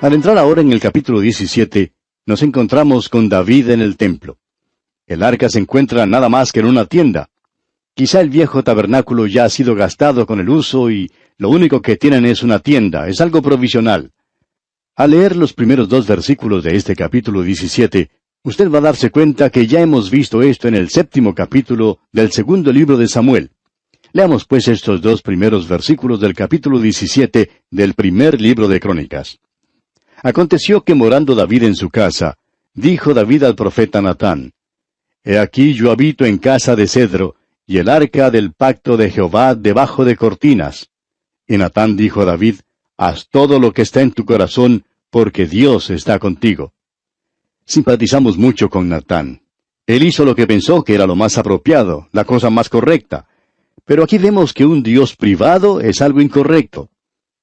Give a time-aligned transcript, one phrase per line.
[0.00, 1.92] Al entrar ahora en el capítulo 17,
[2.24, 4.38] nos encontramos con David en el templo.
[5.08, 7.30] El arca se encuentra nada más que en una tienda.
[7.94, 11.96] Quizá el viejo tabernáculo ya ha sido gastado con el uso y lo único que
[11.96, 14.12] tienen es una tienda, es algo provisional.
[14.94, 18.08] Al leer los primeros dos versículos de este capítulo 17,
[18.44, 22.30] usted va a darse cuenta que ya hemos visto esto en el séptimo capítulo del
[22.30, 23.50] segundo libro de Samuel.
[24.12, 29.40] Leamos pues estos dos primeros versículos del capítulo 17 del primer libro de Crónicas.
[30.22, 32.36] Aconteció que morando David en su casa,
[32.74, 34.52] dijo David al profeta Natán,
[35.24, 39.54] He aquí yo habito en casa de cedro, y el arca del pacto de Jehová
[39.54, 40.88] debajo de cortinas.
[41.46, 42.60] Y Natán dijo a David,
[42.96, 46.72] Haz todo lo que está en tu corazón, porque Dios está contigo.
[47.64, 49.42] Simpatizamos mucho con Natán.
[49.86, 53.26] Él hizo lo que pensó que era lo más apropiado, la cosa más correcta.
[53.84, 56.90] Pero aquí vemos que un Dios privado es algo incorrecto.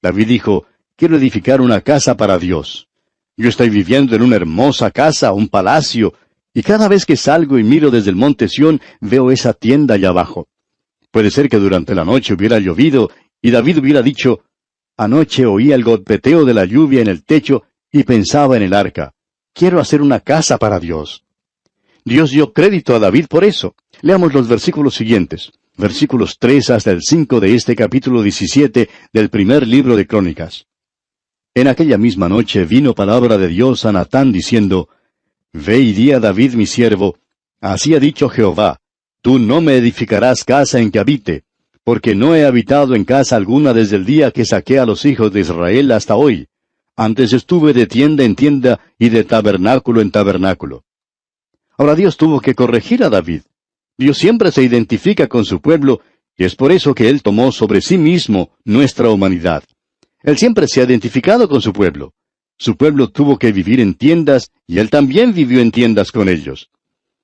[0.02, 0.66] David dijo,
[0.96, 2.88] quiero edificar una casa para Dios.
[3.36, 6.14] Yo estoy viviendo en una hermosa casa, un palacio,
[6.54, 10.08] y cada vez que salgo y miro desde el monte Sión, veo esa tienda allá
[10.08, 10.48] abajo.
[11.10, 13.10] Puede ser que durante la noche hubiera llovido
[13.42, 14.40] y David hubiera dicho,
[14.96, 19.12] Anoche oí el golpeteo de la lluvia en el techo y pensaba en el arca.
[19.52, 21.24] Quiero hacer una casa para Dios.
[22.02, 23.74] Dios dio crédito a David por eso.
[24.00, 29.66] Leamos los versículos siguientes, versículos 3 hasta el 5 de este capítulo 17 del primer
[29.66, 30.66] libro de Crónicas.
[31.56, 34.90] En aquella misma noche vino palabra de Dios a Natán diciendo,
[35.54, 37.16] Ve y di a David mi siervo,
[37.62, 38.78] así ha dicho Jehová,
[39.22, 41.44] tú no me edificarás casa en que habite,
[41.82, 45.32] porque no he habitado en casa alguna desde el día que saqué a los hijos
[45.32, 46.46] de Israel hasta hoy.
[46.94, 50.84] Antes estuve de tienda en tienda y de tabernáculo en tabernáculo.
[51.78, 53.40] Ahora Dios tuvo que corregir a David.
[53.96, 56.02] Dios siempre se identifica con su pueblo,
[56.36, 59.64] y es por eso que Él tomó sobre sí mismo nuestra humanidad.
[60.26, 62.12] Él siempre se ha identificado con su pueblo.
[62.58, 66.68] Su pueblo tuvo que vivir en tiendas y él también vivió en tiendas con ellos.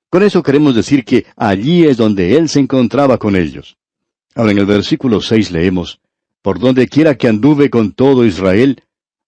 [0.09, 3.75] Con eso queremos decir que allí es donde él se encontraba con ellos.
[4.35, 5.99] Ahora en el versículo 6 leemos,
[6.41, 8.81] Por donde quiera que anduve con todo Israel,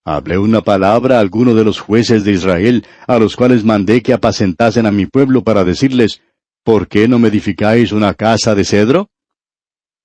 [0.06, 4.14] hablé una palabra a alguno de los jueces de Israel, a los cuales mandé que
[4.14, 6.22] apacentasen a mi pueblo para decirles,
[6.64, 9.10] ¿por qué no me edificáis una casa de cedro?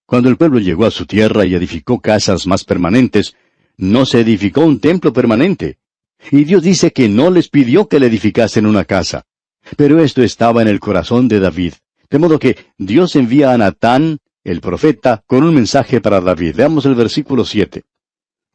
[0.06, 3.36] Cuando el pueblo llegó a su tierra y edificó casas más permanentes,
[3.80, 5.78] no se edificó un templo permanente,
[6.30, 9.24] y Dios dice que no les pidió que le edificasen una casa.
[9.76, 11.74] Pero esto estaba en el corazón de David.
[12.10, 16.56] De modo que Dios envía a Natán, el profeta, con un mensaje para David.
[16.56, 17.84] Veamos el versículo 7.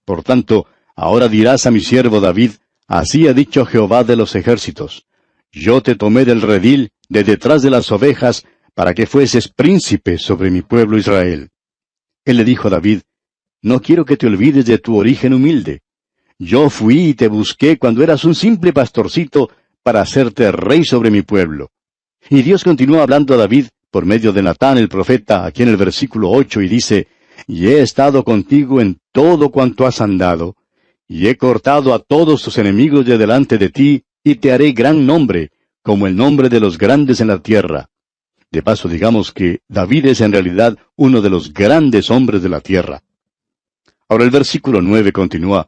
[0.04, 2.52] Por tanto, ahora dirás a mi siervo David,
[2.88, 5.08] así ha dicho Jehová de los ejércitos.
[5.52, 10.52] Yo te tomé del redil, de detrás de las ovejas, para que fueses príncipe sobre
[10.52, 11.50] mi pueblo Israel.
[12.26, 13.02] Él le dijo a David,
[13.66, 15.82] No quiero que te olvides de tu origen humilde.
[16.38, 19.50] Yo fui y te busqué cuando eras un simple pastorcito
[19.82, 21.72] para hacerte rey sobre mi pueblo.
[22.30, 25.78] Y Dios continuó hablando a David por medio de Natán el profeta, aquí en el
[25.78, 27.08] versículo ocho, y dice,
[27.48, 30.56] Y he estado contigo en todo cuanto has andado,
[31.08, 35.08] y he cortado a todos tus enemigos de delante de ti, y te haré gran
[35.08, 35.50] nombre,
[35.82, 37.90] como el nombre de los grandes en la tierra.
[38.52, 42.62] De paso digamos que David es en realidad uno de los grandes hombres de la
[42.62, 43.02] tierra.
[44.10, 45.68] Ahora el versículo nueve continúa,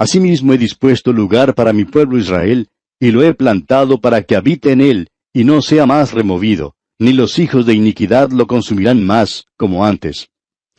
[0.00, 4.72] Asimismo he dispuesto lugar para mi pueblo Israel, y lo he plantado para que habite
[4.72, 9.44] en él, y no sea más removido, ni los hijos de iniquidad lo consumirán más,
[9.58, 10.30] como antes.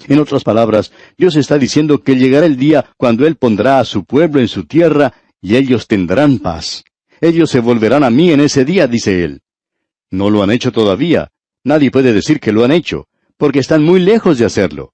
[0.08, 4.06] En otras palabras, Dios está diciendo que llegará el día cuando Él pondrá a su
[4.06, 6.84] pueblo en su tierra, y ellos tendrán paz.
[7.20, 9.42] Ellos se volverán a mí en ese día, dice Él.
[10.10, 11.30] No lo han hecho todavía.
[11.64, 14.94] Nadie puede decir que lo han hecho, porque están muy lejos de hacerlo.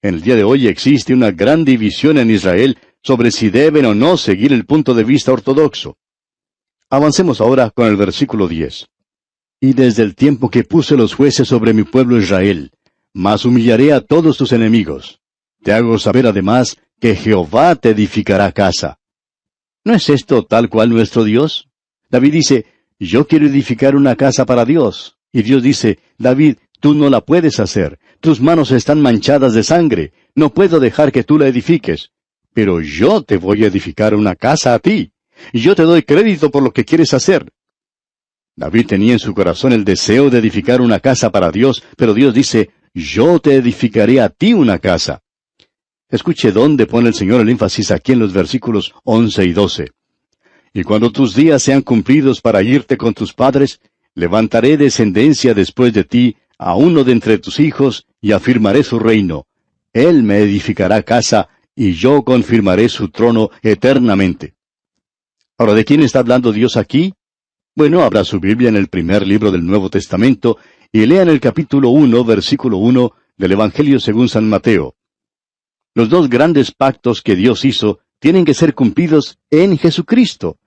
[0.00, 3.94] En el día de hoy existe una gran división en Israel sobre si deben o
[3.94, 5.98] no seguir el punto de vista ortodoxo.
[6.88, 8.86] Avancemos ahora con el versículo 10.
[9.60, 12.70] Y desde el tiempo que puse los jueces sobre mi pueblo Israel,
[13.12, 15.20] más humillaré a todos tus enemigos.
[15.64, 19.00] Te hago saber además que Jehová te edificará casa.
[19.84, 21.68] ¿No es esto tal cual nuestro Dios?
[22.08, 22.66] David dice,
[23.00, 25.18] yo quiero edificar una casa para Dios.
[25.32, 27.98] Y Dios dice, David, tú no la puedes hacer.
[28.20, 30.12] Tus manos están manchadas de sangre.
[30.34, 32.10] No puedo dejar que tú la edifiques
[32.58, 35.12] pero yo te voy a edificar una casa a ti,
[35.52, 37.52] yo te doy crédito por lo que quieres hacer.
[38.56, 42.34] David tenía en su corazón el deseo de edificar una casa para Dios, pero Dios
[42.34, 45.22] dice, yo te edificaré a ti una casa.
[46.10, 49.92] Escuche dónde pone el Señor el énfasis aquí en los versículos once y doce.
[50.74, 53.80] Y cuando tus días sean cumplidos para irte con tus padres,
[54.14, 59.46] levantaré descendencia después de ti a uno de entre tus hijos, y afirmaré su reino.
[59.92, 64.54] Él me edificará casa, y yo confirmaré su trono eternamente.
[65.56, 67.14] Ahora, ¿de quién está hablando Dios aquí?
[67.74, 70.58] Bueno, abra su Biblia en el primer libro del Nuevo Testamento
[70.90, 74.96] y lean el capítulo 1, versículo 1 del Evangelio según San Mateo.
[75.94, 80.58] Los dos grandes pactos que Dios hizo tienen que ser cumplidos en Jesucristo.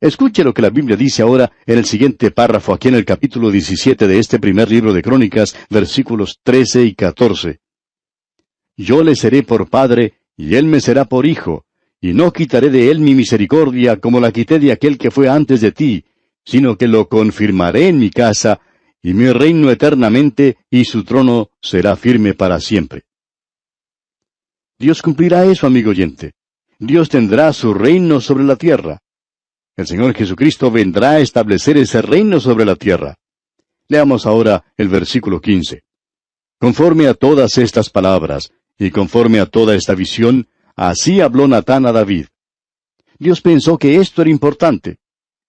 [0.00, 3.50] Escuche lo que la Biblia dice ahora en el siguiente párrafo, aquí en el capítulo
[3.50, 7.60] 17 de este primer libro de Crónicas, versículos 13 y 14.
[8.76, 11.64] Yo le seré por padre, y él me será por hijo,
[11.98, 15.62] y no quitaré de él mi misericordia como la quité de aquel que fue antes
[15.62, 16.04] de ti,
[16.44, 18.60] sino que lo confirmaré en mi casa,
[19.02, 23.04] y mi reino eternamente, y su trono será firme para siempre.
[24.78, 26.34] Dios cumplirá eso, amigo oyente.
[26.78, 29.00] Dios tendrá su reino sobre la tierra.
[29.76, 33.16] El Señor Jesucristo vendrá a establecer ese reino sobre la tierra.
[33.88, 35.82] Leamos ahora el versículo 15.
[36.58, 41.92] Conforme a todas estas palabras, y conforme a toda esta visión, así habló Natán a
[41.92, 42.26] David.
[43.18, 44.96] Dios pensó que esto era importante.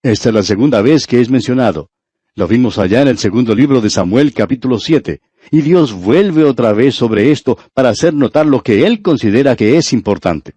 [0.03, 1.89] Esta es la segunda vez que es mencionado.
[2.35, 5.21] Lo vimos allá en el segundo libro de Samuel capítulo 7,
[5.51, 9.77] y Dios vuelve otra vez sobre esto para hacer notar lo que Él considera que
[9.77, 10.55] es importante.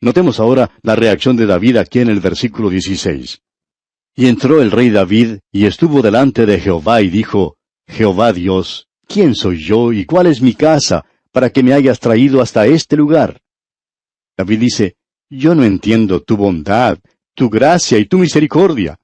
[0.00, 3.40] Notemos ahora la reacción de David aquí en el versículo 16.
[4.14, 7.56] Y entró el rey David y estuvo delante de Jehová y dijo,
[7.86, 12.40] Jehová Dios, ¿quién soy yo y cuál es mi casa para que me hayas traído
[12.40, 13.40] hasta este lugar?
[14.36, 14.96] David dice,
[15.30, 16.98] Yo no entiendo tu bondad,
[17.34, 18.98] tu gracia y tu misericordia.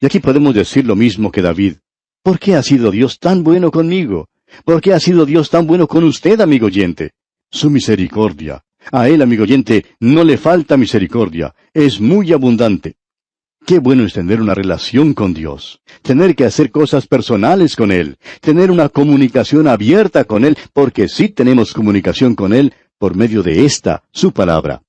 [0.00, 1.76] Y aquí podemos decir lo mismo que David.
[2.22, 4.28] ¿Por qué ha sido Dios tan bueno conmigo?
[4.64, 7.12] ¿Por qué ha sido Dios tan bueno con usted, amigo oyente?
[7.50, 12.96] Su misericordia, a él, amigo oyente, no le falta misericordia, es muy abundante.
[13.66, 18.18] Qué bueno es tener una relación con Dios, tener que hacer cosas personales con Él,
[18.42, 23.64] tener una comunicación abierta con Él, porque sí tenemos comunicación con Él por medio de
[23.64, 24.82] esta, su palabra.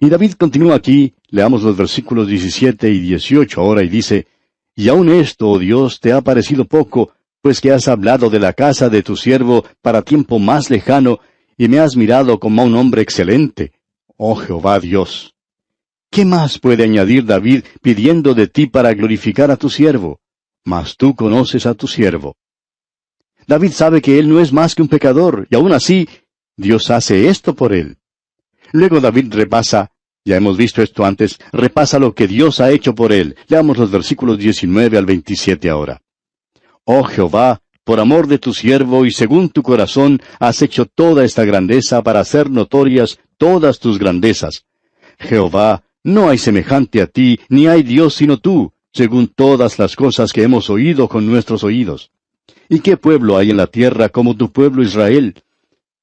[0.00, 4.26] Y David continúa aquí, leamos los versículos 17 y 18 ahora y dice,
[4.76, 8.52] Y aun esto, oh Dios, te ha parecido poco, pues que has hablado de la
[8.52, 11.20] casa de tu siervo para tiempo más lejano,
[11.58, 13.72] y me has mirado como a un hombre excelente.
[14.16, 15.34] Oh Jehová Dios.
[16.10, 20.20] ¿Qué más puede añadir David pidiendo de ti para glorificar a tu siervo?
[20.64, 22.36] Mas tú conoces a tu siervo.
[23.46, 26.08] David sabe que él no es más que un pecador, y aún así,
[26.56, 27.98] Dios hace esto por él.
[28.72, 29.90] Luego David repasa,
[30.24, 33.36] ya hemos visto esto antes, repasa lo que Dios ha hecho por él.
[33.48, 36.02] Leamos los versículos 19 al 27 ahora.
[36.84, 41.46] Oh Jehová, por amor de tu siervo y según tu corazón has hecho toda esta
[41.46, 44.66] grandeza para hacer notorias todas tus grandezas.
[45.18, 50.34] Jehová, no hay semejante a ti, ni hay Dios sino tú, según todas las cosas
[50.34, 52.10] que hemos oído con nuestros oídos.
[52.68, 55.42] ¿Y qué pueblo hay en la tierra como tu pueblo Israel,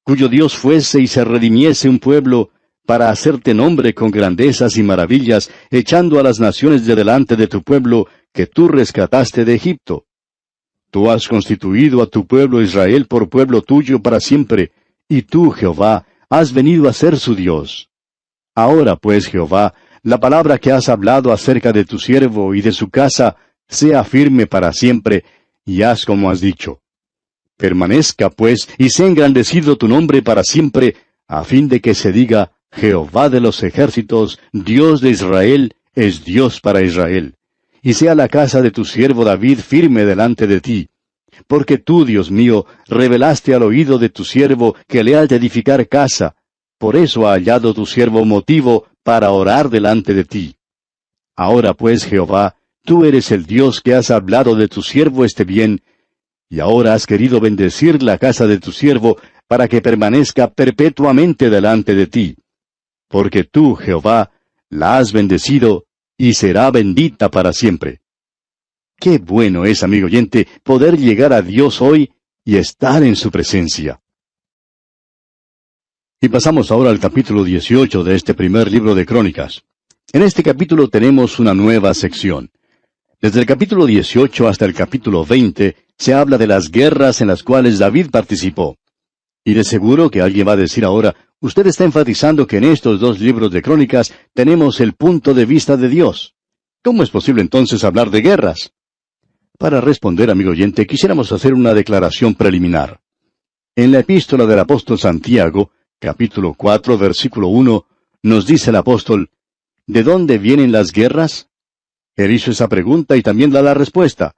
[0.02, 2.50] cuyo Dios fuese y se redimiese un pueblo,
[2.84, 7.62] para hacerte nombre con grandezas y maravillas, echando a las naciones de delante de tu
[7.62, 10.05] pueblo, que tú rescataste de Egipto?
[10.90, 14.72] Tú has constituido a tu pueblo Israel por pueblo tuyo para siempre,
[15.08, 17.90] y tú, Jehová, has venido a ser su Dios.
[18.54, 22.88] Ahora pues, Jehová, la palabra que has hablado acerca de tu siervo y de su
[22.88, 23.36] casa,
[23.68, 25.24] sea firme para siempre,
[25.64, 26.80] y haz como has dicho.
[27.56, 32.52] Permanezca, pues, y sea engrandecido tu nombre para siempre, a fin de que se diga,
[32.70, 37.35] Jehová de los ejércitos, Dios de Israel, es Dios para Israel
[37.86, 40.88] y sea la casa de tu siervo David firme delante de ti.
[41.46, 45.86] Porque tú, Dios mío, revelaste al oído de tu siervo que le has de edificar
[45.86, 46.34] casa.
[46.78, 50.56] Por eso ha hallado tu siervo motivo para orar delante de ti.
[51.36, 55.80] Ahora pues, Jehová, tú eres el Dios que has hablado de tu siervo este bien,
[56.48, 59.16] y ahora has querido bendecir la casa de tu siervo
[59.46, 62.36] para que permanezca perpetuamente delante de ti.
[63.06, 64.32] Porque tú, Jehová,
[64.70, 65.86] la has bendecido
[66.16, 68.00] y será bendita para siempre.
[68.98, 72.12] Qué bueno es, amigo oyente, poder llegar a Dios hoy
[72.44, 74.00] y estar en su presencia.
[76.20, 79.64] Y pasamos ahora al capítulo 18 de este primer libro de Crónicas.
[80.12, 82.50] En este capítulo tenemos una nueva sección.
[83.20, 87.42] Desde el capítulo 18 hasta el capítulo 20 se habla de las guerras en las
[87.42, 88.78] cuales David participó.
[89.46, 92.98] Y de seguro que alguien va a decir ahora, usted está enfatizando que en estos
[92.98, 96.34] dos libros de crónicas tenemos el punto de vista de Dios.
[96.82, 98.72] ¿Cómo es posible entonces hablar de guerras?
[99.56, 103.00] Para responder, amigo oyente, quisiéramos hacer una declaración preliminar.
[103.76, 107.86] En la epístola del apóstol Santiago, capítulo 4, versículo 1,
[108.24, 109.30] nos dice el apóstol,
[109.86, 111.50] ¿De dónde vienen las guerras?
[112.16, 114.32] Él hizo esa pregunta y también da la respuesta.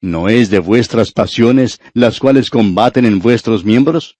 [0.00, 4.17] ¿No es de vuestras pasiones las cuales combaten en vuestros miembros?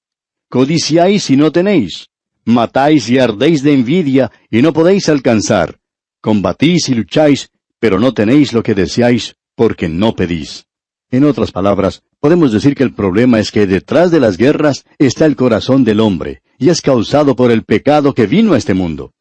[0.48, 2.08] Codiciáis y no tenéis
[2.48, 5.78] matáis y ardéis de envidia y no podéis alcanzar,
[6.22, 10.64] combatís y lucháis, pero no tenéis lo que deseáis porque no pedís.
[11.10, 15.26] En otras palabras, podemos decir que el problema es que detrás de las guerras está
[15.26, 19.12] el corazón del hombre, y es causado por el pecado que vino a este mundo.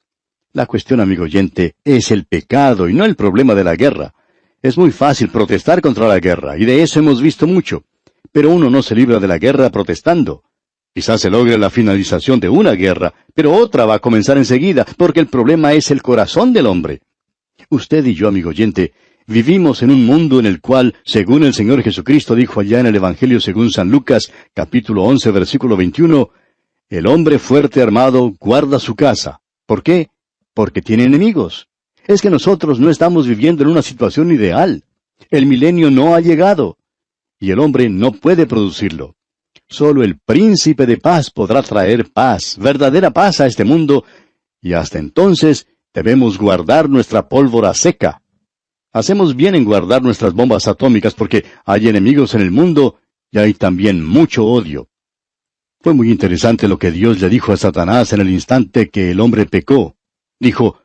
[0.53, 4.13] La cuestión, amigo oyente, es el pecado y no el problema de la guerra.
[4.61, 7.83] Es muy fácil protestar contra la guerra, y de eso hemos visto mucho.
[8.31, 10.43] Pero uno no se libra de la guerra protestando.
[10.97, 15.19] Quizás se logre la finalización de una guerra, pero otra va a comenzar enseguida, porque
[15.19, 17.01] el problema es el corazón del hombre.
[17.69, 18.93] Usted y yo, amigo oyente,
[19.27, 22.95] vivimos en un mundo en el cual, según el Señor Jesucristo dijo allá en el
[22.95, 26.31] Evangelio según San Lucas, capítulo 11, versículo 21,
[26.89, 29.39] el hombre fuerte armado guarda su casa.
[29.67, 30.09] ¿Por qué?
[30.55, 31.67] Porque tiene enemigos.
[32.07, 34.83] Es que nosotros no estamos viviendo en una situación ideal.
[35.29, 36.79] El milenio no ha llegado.
[37.39, 39.16] Y el hombre no puede producirlo.
[39.69, 44.05] Solo el príncipe de paz podrá traer paz, verdadera paz a este mundo,
[44.61, 48.21] y hasta entonces debemos guardar nuestra pólvora seca.
[48.93, 52.97] Hacemos bien en guardar nuestras bombas atómicas porque hay enemigos en el mundo
[53.29, 54.87] y hay también mucho odio.
[55.81, 59.19] Fue muy interesante lo que Dios le dijo a Satanás en el instante que el
[59.19, 59.95] hombre pecó.
[60.39, 60.79] Dijo,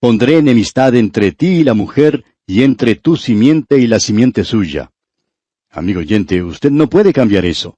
[0.00, 4.90] Pondré enemistad entre ti y la mujer, y entre tu simiente y la simiente suya.
[5.70, 7.77] Amigo oyente, usted no puede cambiar eso.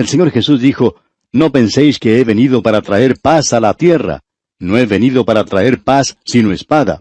[0.00, 0.96] El Señor Jesús dijo,
[1.30, 4.20] No penséis que he venido para traer paz a la tierra.
[4.58, 7.00] No he venido para traer paz sino espada.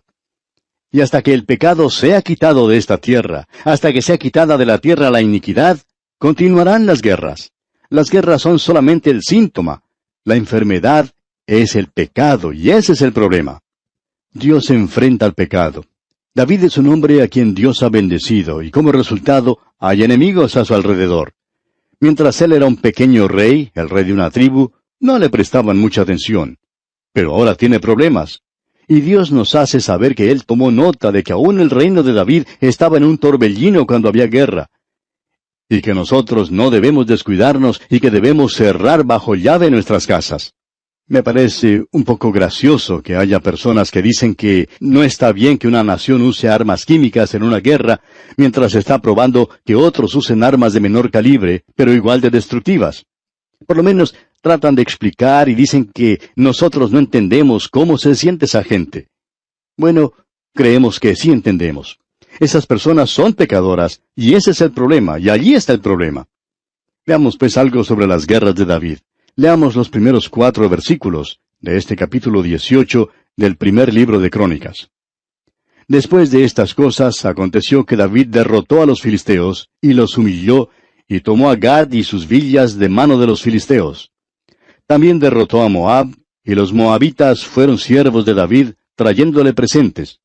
[0.92, 4.66] Y hasta que el pecado sea quitado de esta tierra, hasta que sea quitada de
[4.66, 5.80] la tierra la iniquidad,
[6.18, 7.54] continuarán las guerras.
[7.90, 9.82] Las guerras son solamente el síntoma.
[10.26, 11.10] La enfermedad
[11.48, 13.62] es el pecado, y ese es el problema.
[14.34, 15.86] Dios enfrenta al pecado.
[16.36, 20.66] David es un hombre a quien Dios ha bendecido, y como resultado hay enemigos a
[20.66, 21.34] su alrededor.
[22.00, 26.02] Mientras él era un pequeño rey, el rey de una tribu, no le prestaban mucha
[26.02, 26.58] atención.
[27.14, 28.42] Pero ahora tiene problemas.
[28.88, 32.14] Y Dios nos hace saber que Él tomó nota de que aún el reino de
[32.14, 34.70] David estaba en un torbellino cuando había guerra,
[35.70, 40.56] y que nosotros no debemos descuidarnos y que debemos cerrar bajo llave nuestras casas.
[41.10, 45.68] Me parece un poco gracioso que haya personas que dicen que no está bien que
[45.68, 48.00] una nación use armas químicas en una guerra,
[48.38, 53.08] mientras está probando que otros usen armas de menor calibre, pero igual de destructivas.
[53.66, 58.46] Por lo menos tratan de explicar y dicen que nosotros no entendemos cómo se siente
[58.46, 59.08] esa gente.
[59.78, 60.14] Bueno,
[60.54, 61.98] creemos que sí entendemos.
[62.40, 66.28] Esas personas son pecadoras, y ese es el problema, y allí está el problema.
[67.04, 69.00] Veamos pues algo sobre las guerras de David.
[69.36, 74.90] Leamos los primeros cuatro versículos de este capítulo 18 del primer libro de Crónicas.
[75.88, 80.70] Después de estas cosas, aconteció que David derrotó a los filisteos y los humilló
[81.08, 84.12] y tomó a Gad y sus villas de mano de los filisteos.
[84.86, 86.08] También derrotó a Moab,
[86.44, 90.20] y los moabitas fueron siervos de David, trayéndole presentes.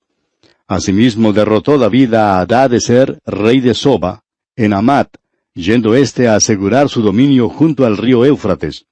[0.66, 4.24] Asimismo derrotó David a Adad-Eser, rey de Soba,
[4.56, 5.16] en Amat,
[5.54, 8.86] yendo éste a asegurar su dominio junto al río Éufrates.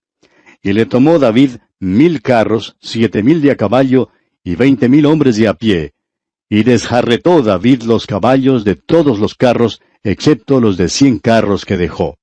[0.62, 4.11] Y le tomó David mil carros, siete mil de a caballo,
[4.45, 5.92] y veinte mil hombres de a pie.
[6.49, 11.76] Y desjarretó David los caballos de todos los carros, excepto los de cien carros que
[11.76, 12.19] dejó.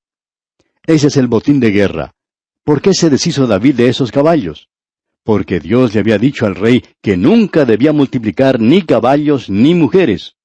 [0.86, 2.14] Ese es el botín de guerra.
[2.64, 4.68] ¿Por qué se deshizo David de esos caballos?
[5.22, 10.36] Porque Dios le había dicho al rey que nunca debía multiplicar ni caballos ni mujeres,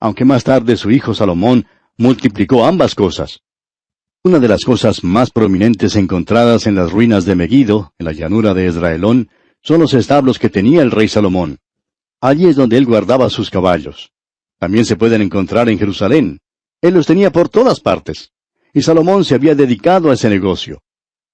[0.00, 1.66] aunque más tarde su hijo Salomón
[1.98, 3.42] multiplicó ambas cosas.
[4.24, 8.54] Una de las cosas más prominentes encontradas en las ruinas de Megiddo, en la llanura
[8.54, 9.28] de Esraelón,
[9.60, 11.58] son los establos que tenía el rey Salomón.
[12.20, 14.12] Allí es donde él guardaba sus caballos.
[14.60, 16.38] También se pueden encontrar en Jerusalén.
[16.80, 18.30] Él los tenía por todas partes.
[18.72, 20.82] Y Salomón se había dedicado a ese negocio.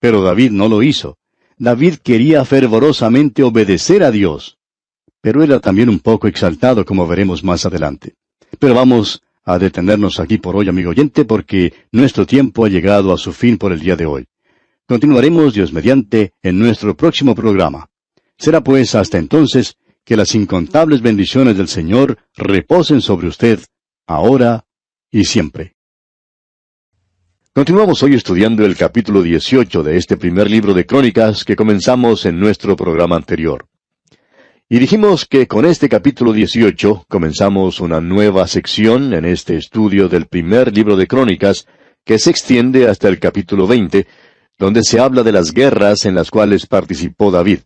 [0.00, 1.18] Pero David no lo hizo.
[1.58, 4.56] David quería fervorosamente obedecer a Dios.
[5.20, 8.14] Pero era también un poco exaltado, como veremos más adelante.
[8.58, 13.16] Pero vamos a detenernos aquí por hoy, amigo oyente, porque nuestro tiempo ha llegado a
[13.16, 14.26] su fin por el día de hoy.
[14.86, 17.88] Continuaremos, Dios mediante, en nuestro próximo programa.
[18.36, 23.58] Será pues hasta entonces que las incontables bendiciones del Señor reposen sobre usted,
[24.06, 24.66] ahora
[25.10, 25.76] y siempre.
[27.54, 32.38] Continuamos hoy estudiando el capítulo 18 de este primer libro de Crónicas que comenzamos en
[32.38, 33.66] nuestro programa anterior.
[34.70, 40.26] Y dijimos que con este capítulo 18 comenzamos una nueva sección en este estudio del
[40.26, 41.66] primer libro de Crónicas
[42.04, 44.06] que se extiende hasta el capítulo 20,
[44.58, 47.60] donde se habla de las guerras en las cuales participó David.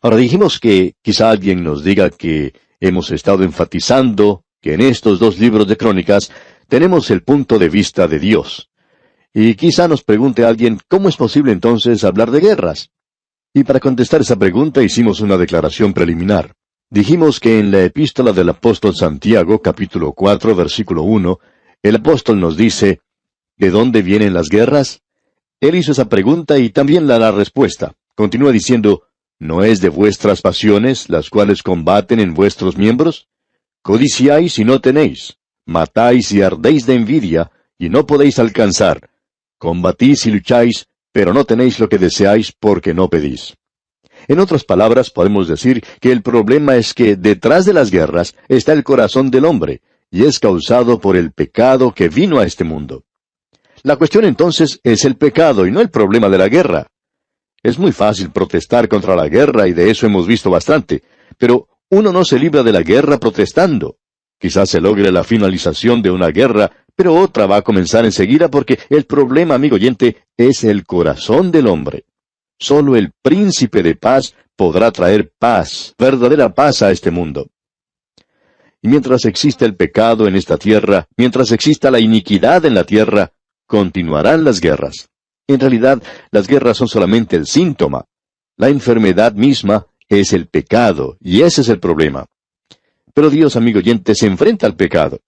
[0.00, 5.38] Ahora dijimos que quizá alguien nos diga que hemos estado enfatizando que en estos dos
[5.38, 6.32] libros de Crónicas
[6.66, 8.68] tenemos el punto de vista de Dios.
[9.32, 12.90] Y quizá nos pregunte alguien, ¿cómo es posible entonces hablar de guerras?
[13.54, 16.54] Y para contestar esa pregunta hicimos una declaración preliminar.
[16.90, 21.38] Dijimos que en la epístola del apóstol Santiago, capítulo 4, versículo 1,
[21.82, 23.00] el apóstol nos dice,
[23.56, 25.02] ¿De dónde vienen las guerras?
[25.60, 27.92] Él hizo esa pregunta y también la, respuesta.
[28.14, 29.04] Continúa diciendo,
[29.38, 33.28] ¿no es de vuestras pasiones las cuales combaten en vuestros miembros?
[33.82, 39.10] Codiciáis y no tenéis, matáis y ardéis de envidia, y no podéis alcanzar.
[39.58, 43.54] Combatís y lucháis, pero no tenéis lo que deseáis porque no pedís.
[44.28, 48.72] En otras palabras, podemos decir que el problema es que detrás de las guerras está
[48.72, 53.04] el corazón del hombre, y es causado por el pecado que vino a este mundo.
[53.82, 56.86] La cuestión entonces es el pecado y no el problema de la guerra.
[57.62, 61.02] Es muy fácil protestar contra la guerra y de eso hemos visto bastante,
[61.38, 63.96] pero uno no se libra de la guerra protestando.
[64.38, 68.78] Quizás se logre la finalización de una guerra, pero otra va a comenzar enseguida porque
[68.88, 72.04] el problema, amigo oyente, es el corazón del hombre.
[72.60, 77.48] Solo el príncipe de paz podrá traer paz, verdadera paz a este mundo.
[78.80, 83.32] Y mientras exista el pecado en esta tierra, mientras exista la iniquidad en la tierra,
[83.66, 85.08] continuarán las guerras.
[85.48, 88.04] En realidad, las guerras son solamente el síntoma.
[88.56, 92.26] La enfermedad misma es el pecado, y ese es el problema.
[93.12, 95.18] Pero Dios, amigo oyente, se enfrenta al pecado.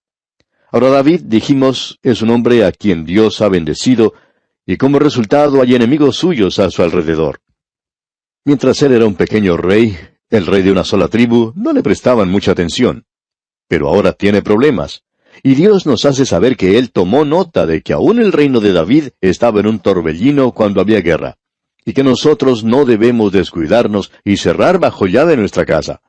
[0.75, 4.13] Ahora David, dijimos, es un hombre a quien Dios ha bendecido
[4.67, 7.39] y como resultado hay enemigos suyos a su alrededor.
[8.45, 9.97] Mientras él era un pequeño rey,
[10.31, 13.07] el rey de una sola tribu, no le prestaban mucha atención.
[13.69, 15.05] Pero ahora tiene problemas.
[15.45, 18.73] Y Dios nos hace saber que Él tomó nota de que aún el reino de
[18.73, 21.37] David estaba en un torbellino cuando había guerra,
[21.85, 26.01] y que nosotros no debemos descuidarnos y cerrar bajo llave nuestra casa.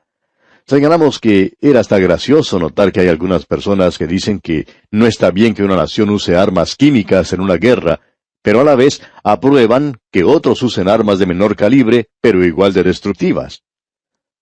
[0.68, 5.30] Señalamos que era hasta gracioso notar que hay algunas personas que dicen que no está
[5.30, 8.00] bien que una nación use armas químicas en una guerra,
[8.42, 12.82] pero a la vez aprueban que otros usen armas de menor calibre, pero igual de
[12.82, 13.62] destructivas.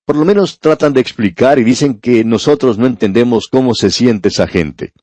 [0.07, 4.29] Por lo menos tratan de explicar y dicen que nosotros no entendemos cómo se siente
[4.29, 4.95] esa gente.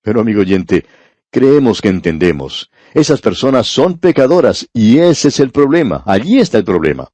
[0.00, 0.86] Pero amigo oyente,
[1.30, 2.70] creemos que entendemos.
[2.94, 6.02] Esas personas son pecadoras y ese es el problema.
[6.06, 7.10] Allí está el problema.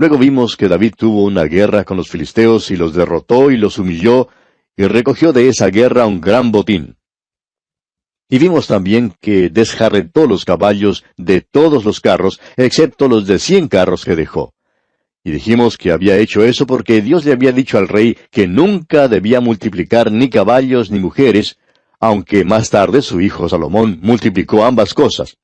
[0.00, 3.78] Luego vimos que David tuvo una guerra con los filisteos y los derrotó y los
[3.78, 4.28] humilló
[4.76, 6.96] y recogió de esa guerra un gran botín.
[8.30, 13.66] Y vimos también que desjarretó los caballos de todos los carros, excepto los de cien
[13.66, 14.54] carros que dejó.
[15.24, 19.08] Y dijimos que había hecho eso porque Dios le había dicho al rey que nunca
[19.08, 21.58] debía multiplicar ni caballos ni mujeres,
[21.98, 25.38] aunque más tarde su hijo Salomón multiplicó ambas cosas.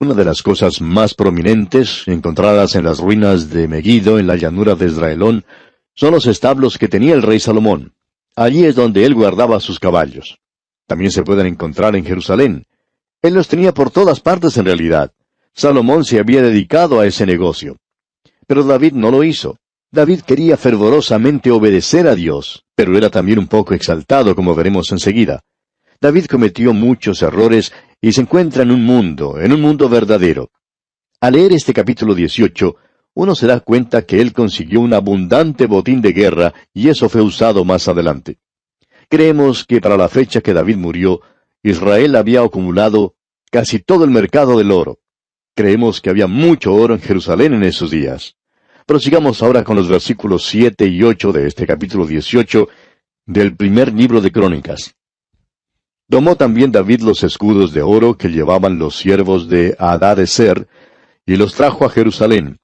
[0.00, 4.76] Una de las cosas más prominentes, encontradas en las ruinas de Megiddo en la llanura
[4.76, 5.44] de Israelón,
[5.92, 7.94] son los establos que tenía el rey Salomón.
[8.36, 10.38] Allí es donde él guardaba sus caballos.
[10.86, 12.64] También se pueden encontrar en Jerusalén.
[13.22, 15.10] Él los tenía por todas partes en realidad.
[15.52, 17.76] Salomón se había dedicado a ese negocio.
[18.46, 19.56] Pero David no lo hizo.
[19.90, 25.40] David quería fervorosamente obedecer a Dios, pero era también un poco exaltado, como veremos enseguida.
[26.00, 30.50] David cometió muchos errores y se encuentra en un mundo, en un mundo verdadero.
[31.20, 32.76] Al leer este capítulo 18,
[33.14, 37.20] uno se da cuenta que él consiguió un abundante botín de guerra y eso fue
[37.20, 38.38] usado más adelante.
[39.08, 41.20] Creemos que para la fecha que David murió,
[41.62, 43.16] Israel había acumulado
[43.50, 45.00] casi todo el mercado del oro.
[45.54, 48.36] Creemos que había mucho oro en Jerusalén en esos días.
[48.86, 52.68] Prosigamos ahora con los versículos siete y ocho de este capítulo 18
[53.26, 54.94] del primer libro de Crónicas.
[56.10, 59.76] Tomó también David los escudos de oro que llevaban los siervos de
[60.26, 60.66] Ser
[61.26, 62.58] y los trajo a Jerusalén.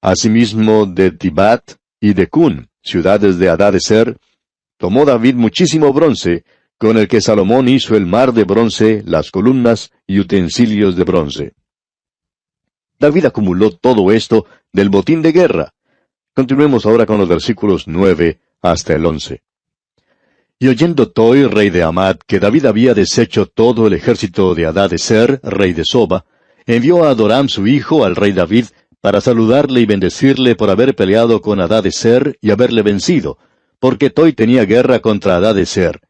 [0.00, 4.16] Asimismo de Tibat y de Cun, ciudades de Ser.
[4.78, 6.44] Tomó David muchísimo bronce,
[6.78, 11.54] con el que Salomón hizo el mar de bronce, las columnas y utensilios de bronce.
[13.00, 15.74] David acumuló todo esto del botín de guerra.
[16.34, 19.42] Continuemos ahora con los versículos nueve hasta el once.
[20.58, 25.38] Y oyendo Toi, rey de Amad, que David había deshecho todo el ejército de Ser,
[25.42, 26.24] rey de Soba,
[26.64, 28.64] envió a Adoram su hijo al rey David
[29.02, 33.36] para saludarle y bendecirle por haber peleado con Ser y haberle vencido,
[33.78, 36.00] porque Toy tenía guerra contra Ser.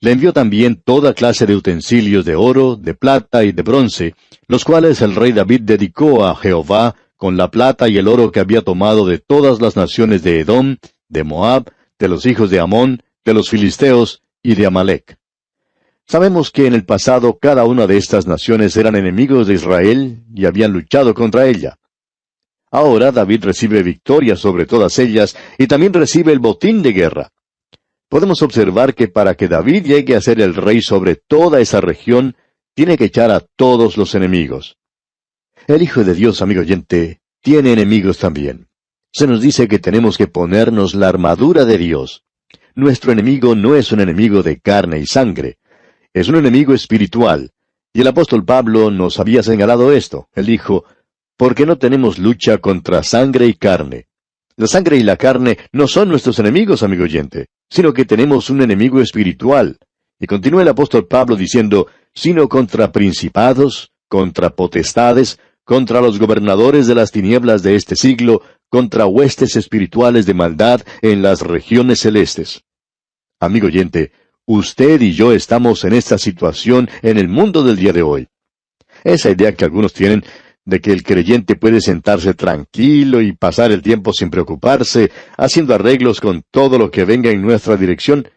[0.00, 4.16] Le envió también toda clase de utensilios de oro, de plata y de bronce,
[4.48, 8.40] los cuales el rey David dedicó a Jehová con la plata y el oro que
[8.40, 10.78] había tomado de todas las naciones de Edom,
[11.08, 15.18] de Moab, de los hijos de Amón, de los filisteos y de Amalek.
[16.06, 20.44] Sabemos que en el pasado cada una de estas naciones eran enemigos de Israel y
[20.44, 21.78] habían luchado contra ella.
[22.70, 27.30] Ahora David recibe victoria sobre todas ellas y también recibe el botín de guerra.
[28.08, 32.36] Podemos observar que para que David llegue a ser el rey sobre toda esa región,
[32.74, 34.76] tiene que echar a todos los enemigos.
[35.66, 38.68] El Hijo de Dios, amigo oyente, tiene enemigos también.
[39.12, 42.24] se nos dice que tenemos que ponernos la armadura de Dios.
[42.76, 45.58] Nuestro enemigo no es un enemigo de carne y sangre,
[46.12, 47.52] es un enemigo espiritual.
[47.92, 50.28] Y el apóstol Pablo nos había señalado esto.
[50.34, 50.84] Él dijo,
[51.36, 54.08] porque no tenemos lucha contra sangre y carne.
[54.56, 58.60] La sangre y la carne no son nuestros enemigos, amigo oyente, sino que tenemos un
[58.60, 59.78] enemigo espiritual.
[60.18, 66.94] Y continúa el apóstol Pablo diciendo, sino contra principados, contra potestades, contra los gobernadores de
[66.94, 72.62] las tinieblas de este siglo, contra huestes espirituales de maldad en las regiones celestes.
[73.40, 74.12] Amigo oyente,
[74.46, 78.28] usted y yo estamos en esta situación en el mundo del día de hoy.
[79.02, 80.24] Esa idea que algunos tienen
[80.64, 86.20] de que el creyente puede sentarse tranquilo y pasar el tiempo sin preocuparse, haciendo arreglos
[86.20, 88.28] con todo lo que venga en nuestra dirección,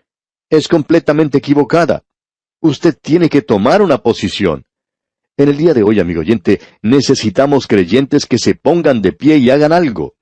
[0.49, 2.03] es completamente equivocada.
[2.59, 4.65] Usted tiene que tomar una posición.
[5.37, 9.49] En el día de hoy, amigo oyente, necesitamos creyentes que se pongan de pie y
[9.49, 10.15] hagan algo.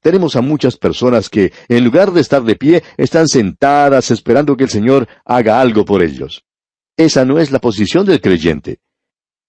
[0.00, 4.64] Tenemos a muchas personas que, en lugar de estar de pie, están sentadas esperando que
[4.64, 6.44] el Señor haga algo por ellos.
[6.96, 8.80] Esa no es la posición del creyente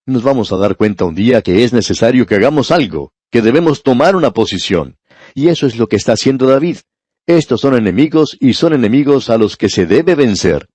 [0.05, 3.83] nos vamos a dar cuenta un día que es necesario que hagamos algo, que debemos
[3.83, 4.97] tomar una posición.
[5.33, 6.77] Y eso es lo que está haciendo David.
[7.25, 10.67] Estos son enemigos y son enemigos a los que se debe vencer.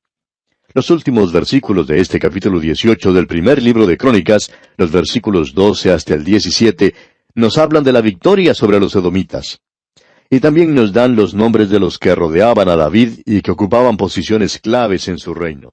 [0.74, 5.90] Los últimos versículos de este capítulo 18 del primer libro de Crónicas, los versículos 12
[5.92, 6.94] hasta el 17,
[7.36, 9.60] nos hablan de la victoria sobre los edomitas.
[10.28, 13.96] Y también nos dan los nombres de los que rodeaban a David y que ocupaban
[13.96, 15.72] posiciones claves en su reino.